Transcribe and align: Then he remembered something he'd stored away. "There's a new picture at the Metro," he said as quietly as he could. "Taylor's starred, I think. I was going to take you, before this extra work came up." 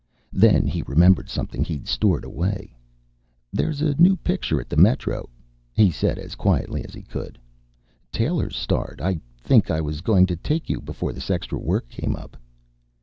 Then 0.33 0.65
he 0.65 0.81
remembered 0.87 1.29
something 1.29 1.63
he'd 1.63 1.87
stored 1.87 2.25
away. 2.25 2.75
"There's 3.53 3.81
a 3.83 3.93
new 4.01 4.15
picture 4.17 4.59
at 4.59 4.67
the 4.67 4.75
Metro," 4.75 5.29
he 5.75 5.91
said 5.91 6.17
as 6.17 6.33
quietly 6.33 6.83
as 6.83 6.95
he 6.95 7.03
could. 7.03 7.37
"Taylor's 8.11 8.55
starred, 8.57 8.99
I 8.99 9.19
think. 9.37 9.69
I 9.69 9.79
was 9.79 10.01
going 10.01 10.25
to 10.25 10.35
take 10.35 10.71
you, 10.71 10.81
before 10.81 11.13
this 11.13 11.29
extra 11.29 11.59
work 11.59 11.87
came 11.87 12.15
up." 12.15 12.35